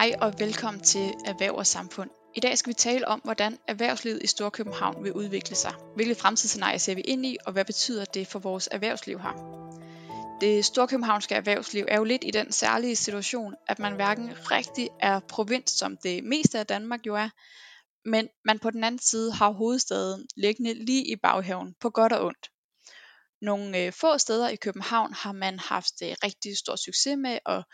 [0.00, 2.10] Hej og velkommen til Erhverv og Samfund.
[2.34, 5.74] I dag skal vi tale om, hvordan erhvervslivet i Storkøbenhavn vil udvikle sig.
[5.94, 9.32] Hvilke fremtidsscenarier ser vi ind i, og hvad betyder det for vores erhvervsliv her?
[10.40, 15.20] Det storkøbenhavnske erhvervsliv er jo lidt i den særlige situation, at man hverken rigtig er
[15.28, 17.28] provins, som det meste af Danmark jo er,
[18.04, 22.26] men man på den anden side har hovedstaden liggende lige i baghaven, på godt og
[22.26, 22.50] ondt.
[23.42, 27.64] Nogle øh, få steder i København har man haft øh, rigtig stor succes med at,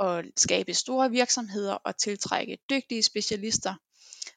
[0.00, 3.74] at skabe store virksomheder og tiltrække dygtige specialister,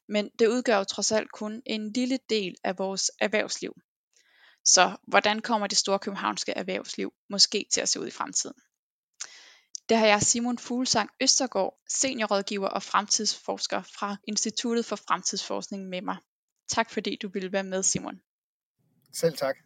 [0.08, 3.72] men det udgør jo trods alt kun en lille del af vores erhvervsliv.
[4.64, 8.56] Så hvordan kommer det store københavnske erhvervsliv måske til at se ud i fremtiden?
[9.88, 16.16] Det har jeg Simon Fuglsang Østergaard, seniorrådgiver og fremtidsforsker fra Instituttet for Fremtidsforskning med mig.
[16.68, 18.20] Tak fordi du ville være med, Simon.
[19.12, 19.56] Selv tak.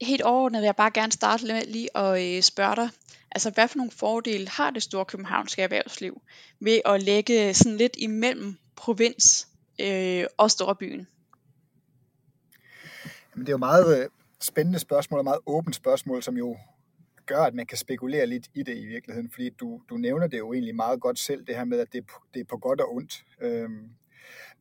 [0.00, 2.88] Helt overordnet vil jeg bare gerne starte med lige at øh, spørge dig,
[3.30, 6.22] altså hvad for nogle fordele har det store københavnske erhvervsliv
[6.60, 9.48] ved at lægge sådan lidt imellem provins
[9.80, 11.06] øh, og storbyen?
[13.34, 14.08] Jamen, det er jo meget øh,
[14.40, 16.56] spændende spørgsmål og meget åbent spørgsmål, som jo
[17.26, 20.38] gør, at man kan spekulere lidt i det i virkeligheden, fordi du, du nævner det
[20.38, 22.94] jo egentlig meget godt selv, det her med, at det, det er på godt og
[22.94, 23.24] ondt.
[23.40, 23.90] Øhm,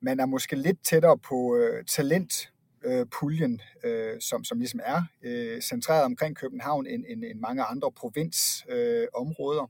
[0.02, 2.52] man er måske lidt tættere på øh, talent
[2.86, 7.64] øh, puljen, øh, som, som ligesom er øh, centreret omkring København end, end, end mange
[7.64, 9.64] andre provinsområder.
[9.64, 9.70] Øh,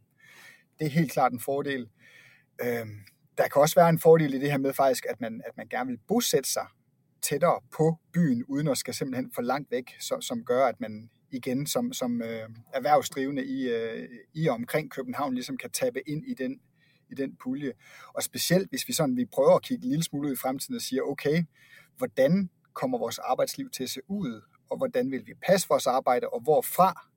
[0.79, 1.89] det er helt klart en fordel.
[2.61, 2.85] Øh,
[3.37, 5.67] der kan også være en fordel i det her med faktisk, at man, at man
[5.67, 6.67] gerne vil bosætte sig
[7.21, 11.09] tættere på byen, uden at skal simpelthen for langt væk, så, som gør, at man
[11.31, 16.23] igen som, som øh, erhvervsdrivende i, øh, i og omkring København ligesom kan tabe ind
[16.27, 16.59] i den,
[17.11, 17.73] i den pulje.
[18.13, 20.75] Og specielt hvis vi sådan vi prøver at kigge en lille smule ud i fremtiden
[20.75, 21.43] og siger, okay,
[21.97, 26.29] hvordan kommer vores arbejdsliv til at se ud, og hvordan vil vi passe vores arbejde,
[26.29, 27.07] og hvorfra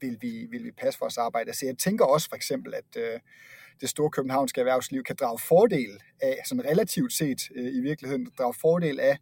[0.00, 1.54] vil vi, vil vi passe vores arbejde.
[1.54, 3.20] Så jeg tænker også for eksempel, at øh,
[3.80, 8.54] det store københavnske erhvervsliv kan drage fordel af, sådan relativt set øh, i virkeligheden, drage
[8.60, 9.18] fordel af,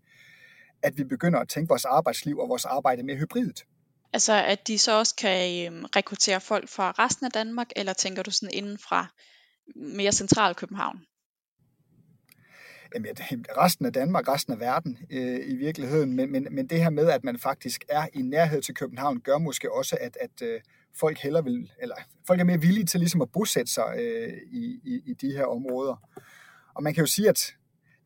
[0.83, 3.65] at vi begynder at tænke vores arbejdsliv og vores arbejde mere hybridt.
[4.13, 8.23] Altså at de så også kan øh, rekruttere folk fra resten af Danmark, eller tænker
[8.23, 9.07] du sådan inden fra
[9.77, 11.07] mere central København?
[12.95, 13.17] Jamen,
[13.57, 17.11] resten af Danmark, resten af verden øh, i virkeligheden, men, men, men det her med,
[17.11, 20.61] at man faktisk er i nærhed til København, gør måske også, at, at øh,
[20.95, 21.95] folk heller vil, eller
[22.27, 25.45] folk er mere villige til ligesom at bosætte sig øh, i, i, i de her
[25.45, 25.97] områder.
[26.75, 27.55] Og man kan jo sige, at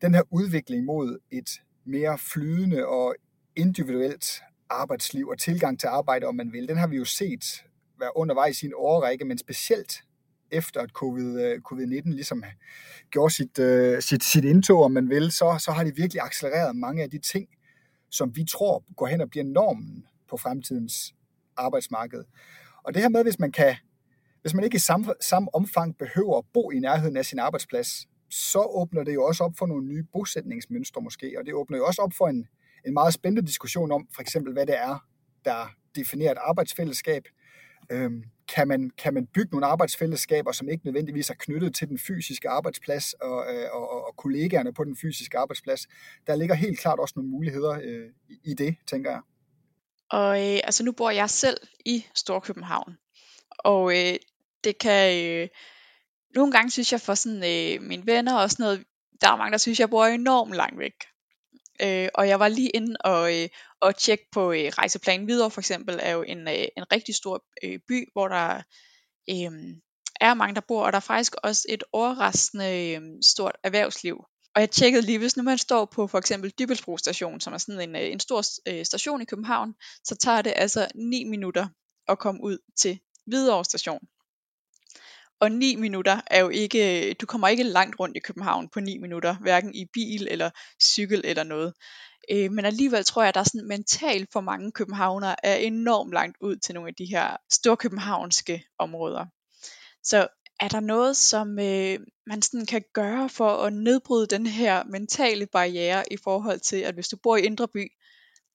[0.01, 1.49] den her udvikling mod et
[1.85, 3.15] mere flydende og
[3.55, 7.63] individuelt arbejdsliv og tilgang til arbejde, om man vil, den har vi jo set
[7.99, 10.03] være undervejs i en årrække, men specielt
[10.51, 12.43] efter at COVID, øh, covid-19 ligesom
[13.11, 16.75] gjorde sit, uh, sit, sit indtog, om man vil, så, så har det virkelig accelereret
[16.75, 17.47] mange af de ting,
[18.09, 21.15] som vi tror går hen og bliver normen på fremtidens
[21.57, 22.23] arbejdsmarked.
[22.83, 23.75] Og det her med, hvis man kan,
[24.41, 28.07] hvis man ikke i samme, samme omfang behøver at bo i nærheden af sin arbejdsplads,
[28.29, 31.85] så åbner det jo også op for nogle nye bosætningsmønstre måske, og det åbner jo
[31.85, 32.47] også op for en,
[32.85, 35.05] en meget spændende diskussion om for eksempel, hvad det er,
[35.45, 37.23] der definerer et arbejdsfællesskab.
[37.89, 41.99] Øhm, kan, man, kan man bygge nogle arbejdsfællesskaber, som ikke nødvendigvis er knyttet til den
[41.99, 45.87] fysiske arbejdsplads og, øh, og, og, og kollegaerne på den fysiske arbejdsplads?
[46.27, 48.09] Der ligger helt klart også nogle muligheder øh,
[48.43, 49.21] i det, tænker jeg.
[50.09, 52.97] Og øh, altså nu bor jeg selv i Storkøbenhavn,
[53.59, 54.15] og øh,
[54.63, 55.25] det kan...
[55.25, 55.47] Øh,
[56.35, 58.83] nogle gange synes jeg for sådan øh, mine venner og sådan noget,
[59.21, 60.93] der er mange, der synes, jeg bor enormt langt væk.
[61.81, 63.49] Øh, og jeg var lige inde og, øh,
[63.81, 67.43] og tjekke på øh, rejseplanen videre for eksempel, er jo en, øh, en rigtig stor
[67.63, 68.55] øh, by, hvor der
[69.29, 69.51] øh,
[70.21, 74.17] er mange, der bor, og der er faktisk også et overraskende øh, stort erhvervsliv.
[74.55, 77.57] Og jeg tjekkede lige, hvis nu man står på for eksempel Dybelsbro station, som er
[77.57, 79.73] sådan en, øh, en stor øh, station i København,
[80.03, 81.67] så tager det altså 9 minutter
[82.07, 83.99] at komme ud til Hvidovre station.
[85.39, 88.97] Og 9 minutter er jo ikke, du kommer ikke langt rundt i København på 9
[88.97, 90.49] minutter, hverken i bil eller
[90.83, 91.73] cykel eller noget.
[92.31, 96.13] Øh, men alligevel tror jeg, at der er sådan mentalt for mange københavnere er enormt
[96.13, 99.25] langt ud til nogle af de her storkøbenhavnske områder.
[100.03, 100.27] Så
[100.59, 105.45] er der noget, som øh, man sådan kan gøre for at nedbryde den her mentale
[105.45, 107.91] barriere i forhold til, at hvis du bor i Indre By,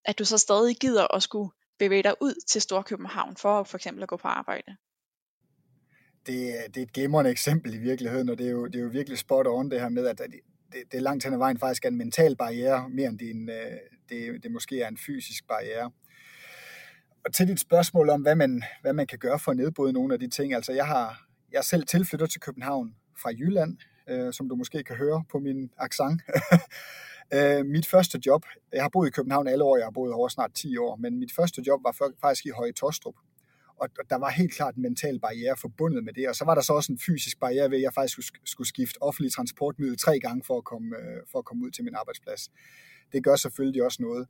[0.05, 4.02] at du så stadig gider at skulle bevæge dig ud til Storkøbenhavn for for eksempel
[4.02, 4.76] at gå på arbejde?
[6.27, 8.89] Det, det er et glimrende eksempel i virkeligheden, og det er jo, det er jo
[8.89, 10.41] virkelig spot on det her med, at det,
[10.93, 13.49] det, er langt hen ad vejen faktisk er en mental barriere, mere end det, en,
[13.49, 13.77] øh,
[14.09, 15.91] det, det måske er en fysisk barriere.
[17.25, 20.15] Og til dit spørgsmål om, hvad man, hvad man kan gøre for at nedbryde nogle
[20.15, 23.77] af de ting, altså jeg har jeg er selv tilflytter til København fra Jylland,
[24.09, 26.23] øh, som du måske kan høre på min accent.
[27.35, 30.29] øh, mit første job, jeg har boet i København alle år, jeg har boet over
[30.29, 33.15] snart 10 år, men mit første job var faktisk i Høje Tostrup,
[33.81, 36.63] og der var helt klart en mental barriere forbundet med det, og så var der
[36.63, 40.21] så også en fysisk barriere ved, at jeg faktisk skulle, skulle skifte offentlig transportmiddel tre
[40.21, 42.51] gange for at, komme, øh, for at komme ud til min arbejdsplads.
[43.13, 44.29] Det gør selvfølgelig også noget.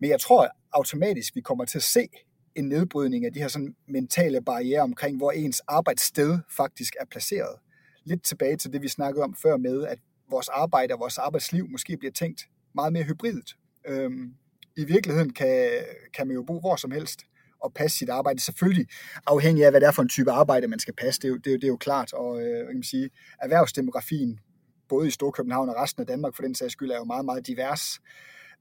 [0.00, 2.08] Men jeg tror automatisk, vi kommer til at se
[2.54, 7.58] en nedbrydning af de her sådan mentale barriere omkring, hvor ens arbejdssted faktisk er placeret.
[8.04, 9.98] Lidt tilbage til det, vi snakkede om før med, at
[10.30, 13.56] vores arbejde og vores arbejdsliv måske bliver tænkt meget mere hybridt.
[13.86, 14.34] Øhm,
[14.76, 15.70] I virkeligheden kan,
[16.14, 17.20] kan man jo bo hvor som helst
[17.66, 18.40] at passe sit arbejde.
[18.40, 18.86] Selvfølgelig
[19.26, 21.20] afhængig af, hvad det er for en type arbejde, man skal passe.
[21.20, 22.12] Det er jo, det er jo, det er jo klart.
[22.12, 23.10] Og øh, kan man sige,
[23.42, 24.40] erhvervsdemografien,
[24.88, 27.46] både i Storkøbenhavn og resten af Danmark for den sags skyld, er jo meget, meget
[27.46, 28.00] divers.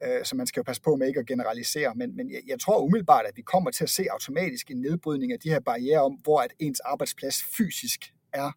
[0.04, 1.94] Øh, så man skal jo passe på med ikke at generalisere.
[1.96, 5.32] Men, men jeg, jeg tror umiddelbart, at vi kommer til at se automatisk en nedbrydning
[5.32, 8.52] af de her barriere om, hvor at ens arbejdsplads fysisk er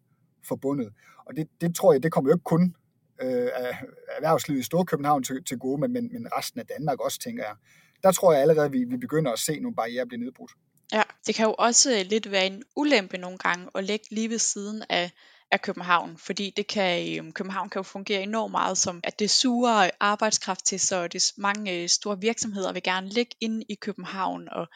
[0.44, 0.92] forbundet.
[1.26, 2.74] Og det, det tror jeg, det kommer jo ikke kun
[3.22, 3.78] øh, af
[4.16, 7.54] erhvervslivet i Storkøbenhavn til, til gode, men, men, men resten af Danmark også, tænker jeg.
[8.02, 10.52] Der tror jeg allerede, at vi, vi begynder at se nogle barriere blive nedbrudt.
[10.92, 14.30] Ja, det kan jo også øh, lidt være en ulempe nogle gange at lægge lige
[14.30, 15.10] ved siden af,
[15.50, 19.30] af København, fordi det kan, øh, København kan jo fungere enormt meget som, at det
[19.30, 24.48] suger arbejdskraft til, så det mange øh, store virksomheder vil gerne ligge inde i København,
[24.52, 24.66] og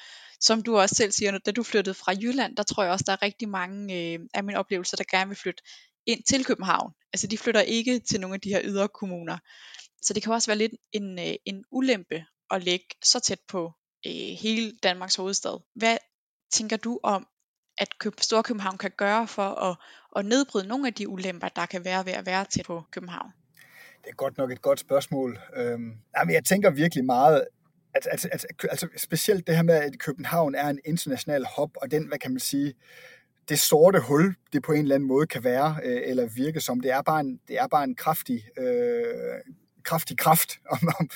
[0.40, 3.12] som du også selv siger, da du flyttede fra Jylland, der tror jeg også, der
[3.12, 5.62] er rigtig mange øh, af mine oplevelser, der gerne vil flytte
[6.06, 6.92] ind til København.
[7.12, 9.38] Altså de flytter ikke til nogle af de her ydre kommuner.
[10.02, 13.72] Så det kan også være lidt en, øh, en ulempe at ligge så tæt på
[14.06, 15.60] øh, hele Danmarks hovedstad.
[15.75, 15.96] Hvad
[16.52, 17.26] tænker du om,
[17.78, 17.88] at
[18.19, 19.76] Storkøbenhavn kan gøre for at,
[20.16, 23.32] at nedbryde nogle af de ulemper, der kan være ved at være tæt på København?
[24.04, 25.38] Det er godt nok et godt spørgsmål.
[25.56, 27.46] Øhm, jamen, jeg tænker virkelig meget,
[27.94, 31.90] at, at, at, altså specielt det her med, at København er en international hop, og
[31.90, 32.75] den, hvad kan man sige,
[33.48, 36.81] det sorte hul, det på en eller anden måde kan være, øh, eller virke som,
[36.81, 39.40] det er bare en, det er bare en kraftig, øh,
[39.84, 41.10] kraftig kraft, om, om,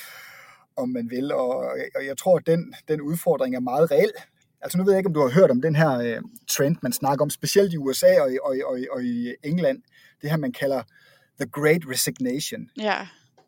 [0.76, 1.32] om man vil.
[1.32, 1.56] Og,
[1.94, 4.12] og jeg tror, at den, den udfordring er meget reel.
[4.60, 6.92] Altså nu ved jeg ikke, om du har hørt om den her øh, trend, man
[6.92, 9.82] snakker om, specielt i USA og, og, og, og i England.
[10.22, 10.82] Det her, man kalder
[11.40, 12.70] The Great Resignation.
[12.80, 12.96] Ja.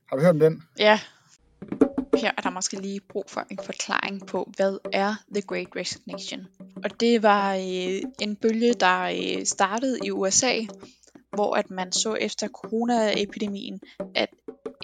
[0.09, 0.63] Har du hørt om den?
[0.79, 1.01] Ja.
[2.15, 6.47] Her er der måske lige brug for en forklaring på, hvad er The Great Resignation.
[6.85, 10.55] Og det var øh, en bølge, der øh, startede i USA,
[11.33, 13.81] hvor at man så efter coronaepidemien,
[14.15, 14.29] at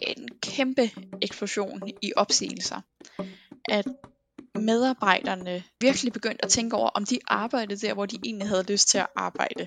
[0.02, 0.90] en kæmpe
[1.22, 2.80] eksplosion i opsigelser.
[3.68, 3.86] At
[4.58, 8.88] medarbejderne virkelig begyndte at tænke over, om de arbejdede der, hvor de egentlig havde lyst
[8.88, 9.66] til at arbejde.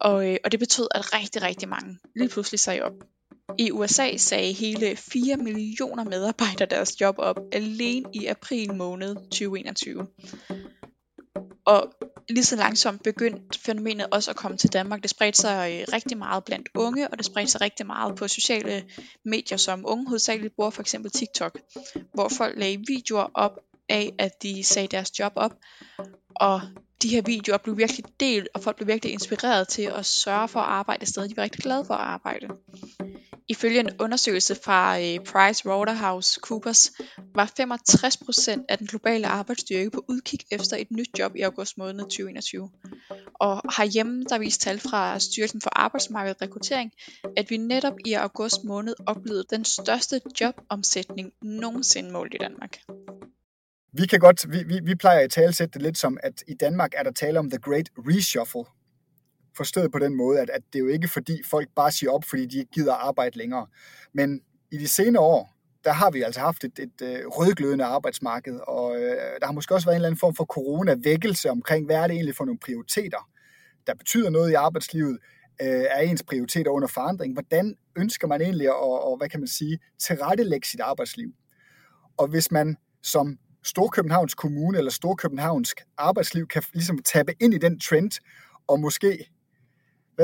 [0.00, 2.92] Og, øh, og det betød, at rigtig, rigtig mange lige pludselig sagde op.
[3.58, 10.06] I USA sagde hele 4 millioner medarbejdere deres job op alene i april måned 2021.
[11.64, 11.92] Og
[12.28, 15.02] lige så langsomt begyndte fænomenet også at komme til Danmark.
[15.02, 18.28] Det spredte sig øh, rigtig meget blandt unge, og det spredte sig rigtig meget på
[18.28, 18.84] sociale
[19.24, 21.58] medier, som unge hovedsageligt bruger, for eksempel TikTok,
[22.14, 23.58] hvor folk lagde videoer op
[23.88, 25.52] af, at de sagde deres job op,
[26.34, 26.60] og
[27.02, 30.60] de her videoer blev virkelig delt, og folk blev virkelig inspireret til at sørge for
[30.60, 32.48] at arbejde et sted, de var rigtig glade for at arbejde.
[33.52, 36.92] Ifølge en undersøgelse fra øh, Price Waterhouse Coopers
[37.34, 42.00] var 65% af den globale arbejdsstyrke på udkig efter et nyt job i august måned
[42.00, 42.70] 2021.
[43.34, 46.92] Og herhjemme der viste tal fra Styrelsen for Arbejdsmarked og Rekruttering,
[47.36, 52.78] at vi netop i august måned oplevede den største jobomsætning nogensinde målt i Danmark.
[53.92, 56.92] Vi kan godt, vi, vi, vi plejer at tale det lidt som, at i Danmark
[56.96, 58.64] er der tale om the great reshuffle,
[59.56, 62.24] forstået på den måde, at, at det er jo ikke fordi folk bare siger op,
[62.24, 63.66] fordi de ikke gider arbejde længere.
[64.14, 64.40] Men
[64.70, 65.52] i de senere år,
[65.84, 69.74] der har vi altså haft et, et, øh, rødglødende arbejdsmarked, og øh, der har måske
[69.74, 72.58] også været en eller anden form for corona-vækkelse omkring, hvad er det egentlig for nogle
[72.58, 73.28] prioriteter,
[73.86, 75.18] der betyder noget i arbejdslivet,
[75.62, 77.32] øh, er ens prioriteter under forandring.
[77.32, 81.32] Hvordan ønsker man egentlig at, og, hvad kan man sige, tilrettelægge sit arbejdsliv?
[82.16, 87.80] Og hvis man som Storkøbenhavns Kommune eller Storkøbenhavnsk arbejdsliv kan ligesom tabe ind i den
[87.80, 88.10] trend,
[88.66, 89.30] og måske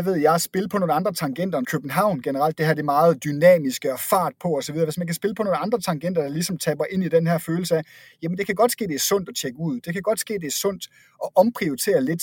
[0.03, 2.59] hvad ved jeg, spille på nogle andre tangenter end København generelt.
[2.59, 4.75] Det her det er meget dynamiske og fart på osv.
[4.85, 7.39] Hvis man kan spille på nogle andre tangenter, der ligesom taber ind i den her
[7.39, 7.83] følelse af,
[8.23, 9.81] jamen det kan godt ske, det er sundt at tjekke ud.
[9.81, 10.89] Det kan godt ske, det er sundt
[11.25, 12.23] at omprioritere lidt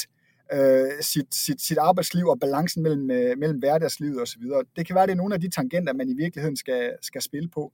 [0.54, 4.42] øh, sit, sit, sit arbejdsliv og balancen mellem, øh, mellem hverdagslivet osv.
[4.76, 7.50] Det kan være, det er nogle af de tangenter, man i virkeligheden skal, skal spille
[7.50, 7.72] på,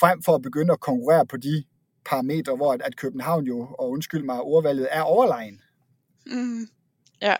[0.00, 1.64] frem for at begynde at konkurrere på de
[2.04, 5.60] parametre, hvor at, at København jo, og undskyld mig, ordvalget er overlegen.
[6.26, 6.66] Mm,
[7.22, 7.34] ja,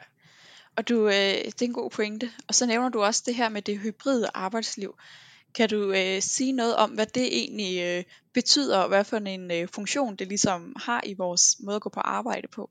[0.79, 2.31] og du, øh, det er en god pointe.
[2.49, 4.95] Og så nævner du også det her med det hybride arbejdsliv.
[5.55, 8.05] Kan du øh, sige noget om, hvad det egentlig øh,
[8.35, 11.89] betyder, og hvad for en øh, funktion det ligesom har i vores måde at gå
[11.89, 12.71] på arbejde på?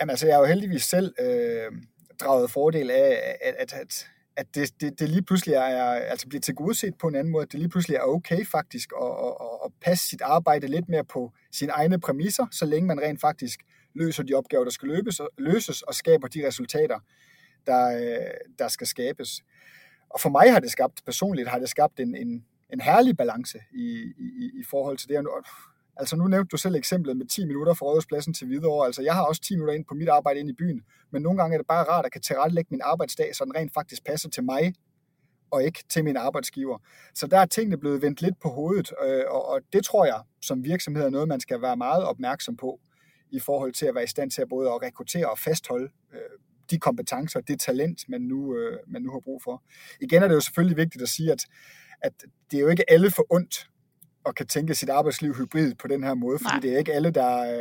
[0.00, 1.72] Jamen altså, jeg har jo heldigvis selv øh,
[2.20, 4.06] draget fordel af, at, at, at,
[4.36, 7.52] at det, det, det lige pludselig er, altså bliver tilgodeset på en anden måde, at
[7.52, 11.32] det lige pludselig er okay faktisk at, at, at passe sit arbejde lidt mere på
[11.52, 13.60] sine egne præmisser, så længe man rent faktisk
[13.94, 16.98] løser de opgaver, der skal løbes, løses, og skaber de resultater,
[17.66, 19.42] der, øh, der skal skabes.
[20.10, 23.58] Og for mig har det skabt, personligt har det skabt en, en, en herlig balance
[23.72, 25.26] i, i, i forhold til det.
[25.96, 28.86] Altså nu nævnte du selv eksemplet med 10 minutter fra Rådhuspladsen til Hvidovre.
[28.86, 31.38] Altså jeg har også 10 minutter ind på mit arbejde ind i byen, men nogle
[31.38, 34.28] gange er det bare rart at kan tilrettelægge min arbejdsdag, så den rent faktisk passer
[34.28, 34.74] til mig,
[35.50, 36.78] og ikke til min arbejdsgiver.
[37.14, 40.64] Så der er tingene blevet vendt lidt på hovedet, øh, og det tror jeg som
[40.64, 42.80] virksomhed er noget, man skal være meget opmærksom på,
[43.34, 46.20] i forhold til at være i stand til at både at rekruttere og fastholde øh,
[46.70, 49.62] de kompetencer, det talent, man nu, øh, man nu har brug for.
[50.00, 51.44] Igen er det jo selvfølgelig vigtigt at sige, at,
[52.00, 52.12] at
[52.50, 53.68] det er jo ikke alle for ondt,
[54.24, 56.60] og kan tænke sit arbejdsliv hybrid på den her måde, fordi Nej.
[56.60, 57.54] det er ikke alle, der,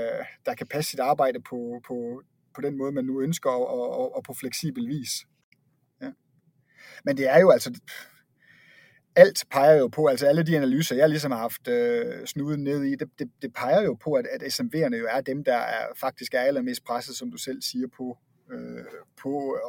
[0.45, 2.21] der kan passe sit arbejde på, på,
[2.55, 5.09] på den måde, man nu ønsker, og, og, og på fleksibel vis.
[6.01, 6.11] Ja.
[7.05, 7.79] Men det er jo altså,
[9.15, 12.83] alt peger jo på, altså alle de analyser, jeg ligesom har haft øh, snuden ned
[12.83, 15.85] i, det, det, det peger jo på, at, at SMV'erne jo er dem, der er,
[15.95, 18.17] faktisk er allermest presset, som du selv siger, på,
[18.51, 18.83] øh,
[19.21, 19.59] på at,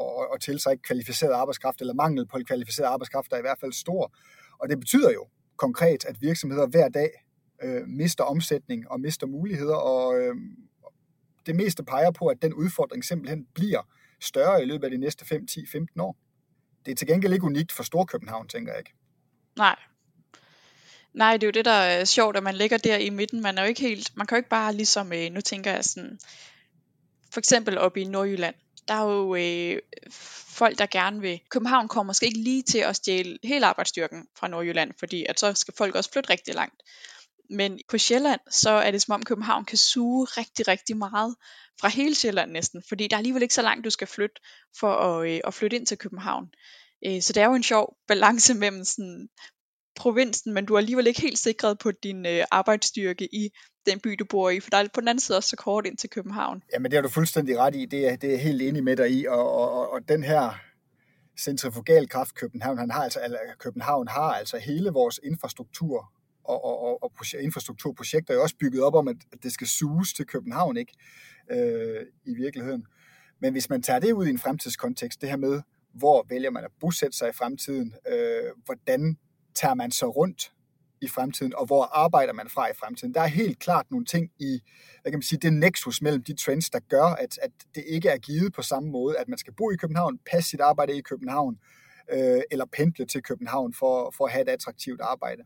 [0.00, 3.72] at, at tiltrække kvalificeret arbejdskraft, eller mangel på kvalificeret arbejdskraft, der er i hvert fald
[3.72, 4.12] stor.
[4.58, 5.26] Og det betyder jo
[5.56, 7.10] konkret, at virksomheder hver dag
[7.62, 10.34] øh, mister omsætning og mister muligheder, og øh,
[11.46, 13.82] det meste peger på, at den udfordring simpelthen bliver
[14.20, 16.16] større i løbet af de næste 5, 10, 15 år.
[16.86, 18.92] Det er til gengæld ikke unikt for Storkøbenhavn, tænker jeg ikke.
[19.56, 19.76] Nej.
[21.12, 23.42] Nej, det er jo det, der er sjovt, at man ligger der i midten.
[23.42, 25.84] Man er jo ikke helt, man kan jo ikke bare ligesom, øh, nu tænker jeg
[25.84, 26.18] sådan,
[27.30, 28.54] for eksempel oppe i Nordjylland,
[28.88, 29.78] der er jo øh,
[30.50, 31.40] folk, der gerne vil.
[31.48, 35.54] København kommer måske ikke lige til at stjæle hele arbejdsstyrken fra Nordjylland, fordi at så
[35.54, 36.82] skal folk også flytte rigtig langt.
[37.50, 41.34] Men på Sjælland, så er det som om København kan suge rigtig, rigtig meget
[41.80, 44.40] fra hele Sjælland næsten, fordi der er alligevel ikke så langt, du skal flytte
[44.80, 46.48] for at, øh, at flytte ind til København.
[47.06, 49.28] Øh, så det er jo en sjov balance mellem sådan
[49.96, 53.50] provinsen, men du er alligevel ikke helt sikret på din øh, arbejdsstyrke i
[53.86, 55.86] den by, du bor i, for der er på den anden side også så kort
[55.86, 56.62] ind til København.
[56.72, 59.10] Jamen det har du fuldstændig ret i, det er, det er helt enig med dig
[59.10, 60.60] i, og, og, og, og den her
[61.40, 63.20] centrifugalkraft København, han har altså,
[63.58, 66.12] København har altså hele vores infrastruktur
[66.44, 70.12] og, og, og, og infrastrukturprojekter er også bygget op om, at, at det skal suges
[70.14, 70.92] til København, ikke?
[71.50, 72.86] Øh, I virkeligheden.
[73.40, 75.62] Men hvis man tager det ud i en fremtidskontekst, det her med,
[75.94, 79.18] hvor vælger man at bosætte sig i fremtiden, øh, hvordan
[79.54, 80.52] tager man så rundt
[81.02, 83.14] i fremtiden, og hvor arbejder man fra i fremtiden.
[83.14, 84.60] Der er helt klart nogle ting i,
[85.02, 88.08] hvad kan man sige, det nexus mellem de trends, der gør, at, at det ikke
[88.08, 91.00] er givet på samme måde, at man skal bo i København, passe sit arbejde i
[91.00, 91.58] København,
[92.12, 95.42] øh, eller pendle til København for, for at have et attraktivt arbejde.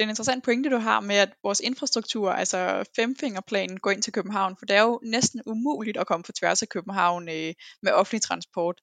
[0.00, 4.02] Det er en interessant pointe, du har med, at vores infrastruktur, altså femfingerplanen, går ind
[4.02, 7.54] til København, for det er jo næsten umuligt at komme på tværs af København øh,
[7.82, 8.80] med offentlig transport.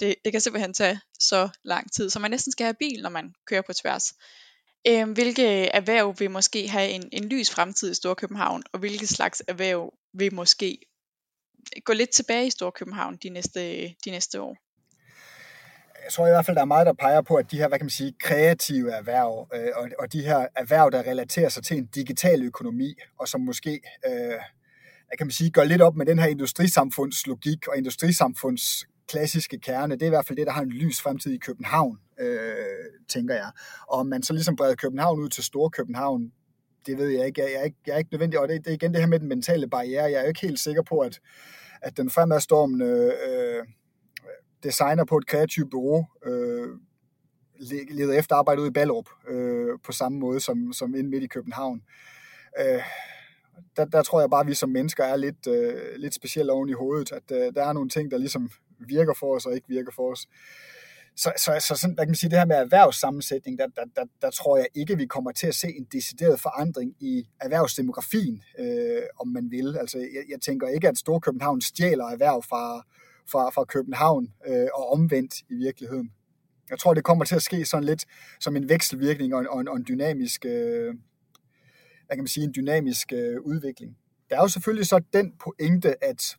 [0.00, 3.10] Det, det kan simpelthen tage så lang tid, så man næsten skal have bil, når
[3.10, 4.14] man kører på tværs.
[4.88, 9.42] Øh, hvilke erhverv vil måske have en, en lys fremtid i Storkøbenhavn, og hvilke slags
[9.48, 10.78] erhverv vil måske
[11.84, 14.65] gå lidt tilbage i Storkøbenhavn de næste, de næste år?
[16.06, 17.78] Jeg tror i hvert fald, der er meget, der peger på, at de her, hvad
[17.78, 21.78] kan man sige, kreative erhverv, øh, og, og de her erhverv, der relaterer sig til
[21.78, 24.38] en digital økonomi, og som måske, øh,
[25.06, 29.94] hvad kan man sige, gør lidt op med den her industrisamfundslogik og industrisamfunds klassiske kerne,
[29.94, 32.56] det er i hvert fald det, der har en lys fremtid i København, øh,
[33.08, 33.50] tænker jeg.
[33.88, 36.32] Og om man så ligesom breder København ud til Store København,
[36.86, 37.40] det ved jeg ikke.
[37.40, 39.08] Jeg, jeg, er, ikke, jeg er ikke nødvendig, og det, det er igen det her
[39.08, 40.04] med den mentale barriere.
[40.04, 41.20] Jeg er jo ikke helt sikker på, at,
[41.82, 43.64] at den fremadstormende øh,
[44.66, 46.68] designer på et kreativt bureau øh,
[47.90, 51.26] leder efter arbejde ud i Ballerup øh, på samme måde som, som inde midt i
[51.26, 51.82] København.
[52.60, 52.82] Øh,
[53.76, 56.68] der, der tror jeg bare, at vi som mennesker er lidt, øh, lidt specielle oven
[56.68, 59.68] i hovedet, at øh, der er nogle ting, der ligesom virker for os og ikke
[59.68, 60.26] virker for os.
[61.16, 64.04] Så, så, så sådan, hvad kan man sige, det her med erhvervssammensætning, der, der, der,
[64.22, 69.02] der tror jeg ikke, vi kommer til at se en decideret forandring i erhvervsdemografien, øh,
[69.20, 69.76] om man vil.
[69.80, 72.86] Altså, jeg, jeg tænker ikke, at Storkøbenhavn stjæler erhverv fra,
[73.30, 76.12] fra, fra København øh, og omvendt i virkeligheden.
[76.70, 78.04] Jeg tror, det kommer til at ske sådan lidt
[78.40, 80.94] som en vekselvirkning og en, og en, og en dynamisk, øh,
[82.06, 83.96] hvad kan man sige, en dynamisk øh, udvikling.
[84.30, 86.36] Der er jo selvfølgelig så den pointe, at,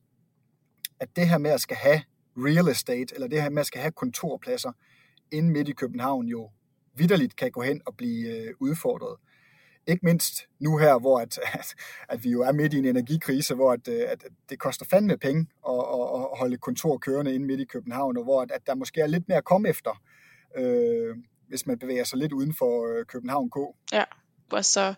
[0.99, 2.01] at det her med at skal have
[2.37, 4.71] real estate, eller det her med at skal have kontorpladser
[5.31, 6.49] inde midt i København jo
[6.95, 9.17] vidderligt kan gå hen og blive øh, udfordret.
[9.87, 11.75] Ikke mindst nu her, hvor at, at,
[12.09, 15.17] at vi jo er midt i en energikrise, hvor at, øh, at det koster fandme
[15.17, 18.67] penge at, at, at holde kontor kørende inde midt i København, og hvor at, at
[18.67, 20.01] der måske er lidt mere at komme efter,
[20.57, 21.15] øh,
[21.47, 23.57] hvis man bevæger sig lidt uden for øh, København K.
[23.93, 24.03] Ja,
[24.51, 24.93] og så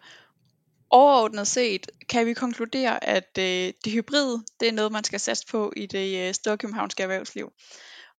[0.89, 5.47] overordnet set kan vi konkludere, at øh, det hybride, det er noget, man skal satse
[5.51, 7.51] på i det øh, store københavnske erhvervsliv.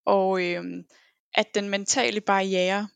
[0.05, 0.65] Og øh,
[1.35, 2.89] at den mentale barriere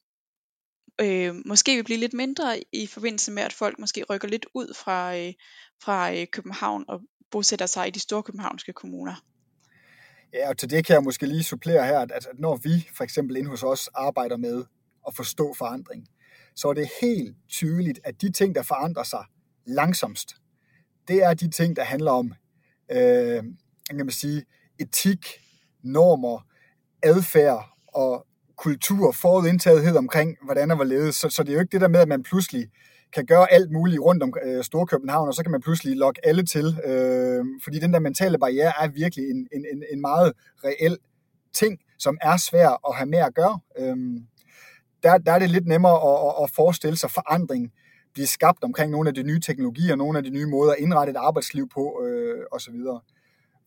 [1.01, 4.75] øh, måske vil blive lidt mindre i forbindelse med, at folk måske rykker lidt ud
[4.75, 5.33] fra, øh,
[5.83, 9.25] fra øh, København og bosætter sig i de store københavnske kommuner.
[10.33, 13.05] Ja, og til det kan jeg måske lige supplere her, at, at når vi for
[13.05, 14.65] eksempel inde hos os arbejder med
[15.07, 16.09] at forstå forandring,
[16.57, 19.25] så er det helt tydeligt, at de ting, der forandrer sig
[19.67, 20.35] langsomst,
[21.09, 22.35] det er de ting, der handler om
[22.91, 23.45] øh,
[23.91, 24.45] kan man sige,
[24.79, 25.27] etik,
[25.83, 26.47] normer,
[27.03, 31.11] adfærd og kultur, forudindtagethed omkring, hvordan og var.
[31.13, 32.67] Så, så det er jo ikke det der med, at man pludselig
[33.15, 36.47] kan gøre alt muligt rundt om øh, Storkøbenhavn, og så kan man pludselig lokke alle
[36.47, 36.81] til.
[36.85, 40.33] Øh, fordi den der mentale barriere er virkelig en, en, en, en meget
[40.65, 40.99] reel
[41.53, 43.59] ting, som er svær at have med at gøre.
[43.79, 43.97] Øh,
[45.03, 47.73] der, der er det lidt nemmere at, at forestille sig forandring
[48.15, 51.11] blive skabt omkring nogle af de nye teknologier, nogle af de nye måder at indrette
[51.11, 52.75] et arbejdsliv på øh, osv.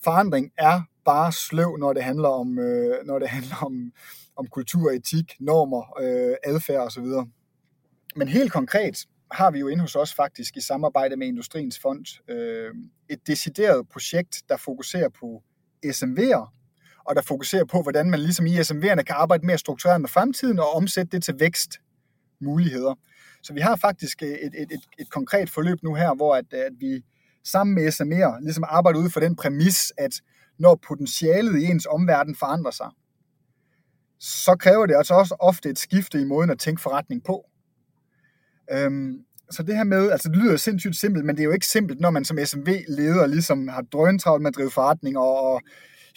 [0.03, 3.91] Forandring er bare sløv, når det handler om, øh, når det handler om,
[4.35, 7.05] om kultur, etik, normer, øh, adfærd osv.
[8.15, 12.31] Men helt konkret har vi jo inde hos os faktisk i samarbejde med Industriens Fond
[12.31, 12.73] øh,
[13.09, 15.43] et decideret projekt, der fokuserer på
[15.85, 16.53] SMV'er,
[17.05, 20.59] og der fokuserer på, hvordan man ligesom i SMV'erne kan arbejde mere struktureret med fremtiden
[20.59, 22.95] og omsætte det til vækstmuligheder.
[23.43, 26.53] Så vi har faktisk øh, et, et, et, et konkret forløb nu her, hvor at,
[26.53, 27.03] at vi
[27.51, 30.21] sammen med SME'er ligesom arbejde ud for den præmis, at
[30.59, 32.89] når potentialet i ens omverden forandrer sig,
[34.19, 37.45] så kræver det altså også ofte et skifte i måden at tænke forretning på.
[38.71, 41.67] Øhm, så det her med, altså det lyder sindssygt simpelt, men det er jo ikke
[41.67, 45.61] simpelt, når man som SMV-leder ligesom har drøntravlt med at drive forretning og, og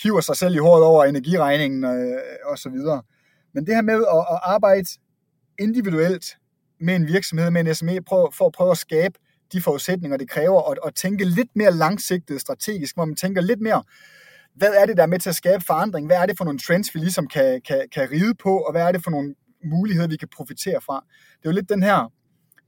[0.03, 3.03] hiver sig selv i håret over energiregningen øh, og så videre.
[3.55, 4.89] Men det her med at, at arbejde
[5.59, 6.37] individuelt
[6.81, 9.19] med en virksomhed, med en SME, for at prøve at skabe
[9.52, 13.61] de forudsætninger, det kræver, og, og tænke lidt mere langsigtet strategisk, hvor man tænker lidt
[13.61, 13.83] mere,
[14.54, 16.07] hvad er det, der er med til at skabe forandring?
[16.07, 18.83] Hvad er det for nogle trends, vi ligesom kan, kan, kan ride på, og hvad
[18.83, 21.04] er det for nogle muligheder, vi kan profitere fra?
[21.19, 22.12] Det er jo lidt den her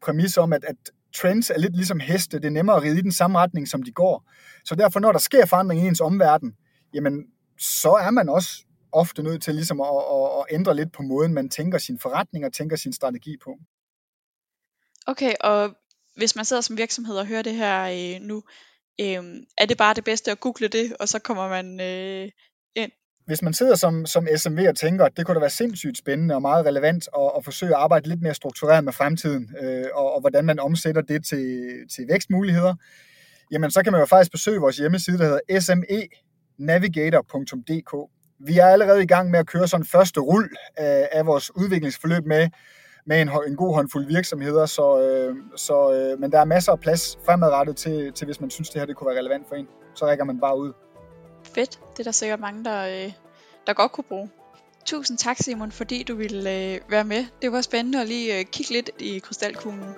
[0.03, 0.77] præmis om, at, at
[1.17, 2.39] trends er lidt ligesom heste.
[2.39, 4.31] Det er nemmere at ride i den samme retning, som de går.
[4.65, 6.53] Så derfor, når der sker forandring i ens omverden,
[6.95, 7.25] jamen,
[7.59, 11.35] så er man også ofte nødt til ligesom at, at, at ændre lidt på måden,
[11.35, 13.59] man tænker sin forretning og tænker sin strategi på.
[15.07, 15.77] Okay, og
[16.17, 18.43] hvis man sidder som virksomhed og hører det her øh, nu,
[19.01, 19.23] øh,
[19.59, 22.31] er det bare det bedste at google det, og så kommer man øh,
[22.77, 22.91] ind?
[23.27, 26.35] Hvis man sidder som, som SMV og tænker, at det kunne da være sindssygt spændende
[26.35, 30.15] og meget relevant at, at forsøge at arbejde lidt mere struktureret med fremtiden, øh, og,
[30.15, 32.75] og hvordan man omsætter det til, til vækstmuligheder,
[33.51, 38.11] jamen så kan man jo faktisk besøge vores hjemmeside, der hedder smenavigator.dk.
[38.47, 42.27] Vi er allerede i gang med at køre sådan første rul af, af vores udviklingsforløb
[42.27, 42.49] med,
[43.05, 46.81] med en, en god håndfuld virksomheder, så, øh, så, øh, men der er masser af
[46.81, 49.69] plads fremadrettet til, til, hvis man synes, det her det kunne være relevant for en.
[49.95, 50.73] Så rækker man bare ud.
[51.55, 51.81] Fedt.
[51.93, 53.13] Det er der sikkert mange, der, øh,
[53.67, 54.31] der godt kunne bruge.
[54.85, 57.25] Tusind tak, Simon, fordi du ville øh, være med.
[57.43, 59.95] Det var spændende at lige øh, kigge lidt i krystalkuglen.